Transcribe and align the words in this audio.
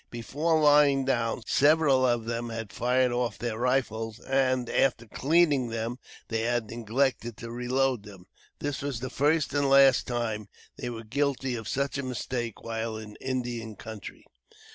Before 0.09 0.59
lying 0.59 1.05
down, 1.05 1.43
several 1.45 2.07
of 2.07 2.25
them 2.25 2.49
had 2.49 2.73
fired 2.73 3.11
off 3.11 3.37
their 3.37 3.59
rifles, 3.59 4.19
and, 4.19 4.67
after 4.67 5.05
cleaning 5.05 5.69
them, 5.69 5.97
they 6.27 6.41
had 6.41 6.71
neglected 6.71 7.37
to 7.37 7.51
reload 7.51 8.01
them. 8.01 8.25
This 8.57 8.81
was 8.81 8.99
the 8.99 9.11
first 9.11 9.53
and 9.53 9.69
last 9.69 10.07
time 10.07 10.47
they 10.75 10.89
were 10.89 11.03
guilty 11.03 11.53
of 11.53 11.67
such 11.67 11.99
a 11.99 12.03
mistake 12.03 12.63
while 12.63 12.97
in 12.97 13.11
an 13.11 13.15
Indian 13.17 13.75
country. 13.75 14.25